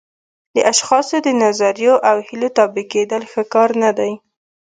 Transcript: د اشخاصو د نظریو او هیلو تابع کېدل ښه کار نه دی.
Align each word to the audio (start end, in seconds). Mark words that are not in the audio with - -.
د 0.55 0.57
اشخاصو 0.71 1.17
د 1.25 1.29
نظریو 1.43 1.95
او 2.09 2.17
هیلو 2.27 2.49
تابع 2.57 2.83
کېدل 2.93 3.21
ښه 3.31 3.43
کار 3.53 3.69
نه 3.83 3.91
دی. 3.97 4.11